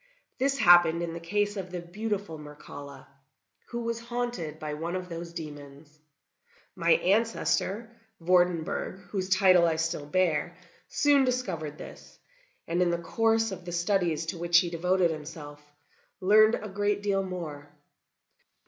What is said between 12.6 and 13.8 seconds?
and in the course of the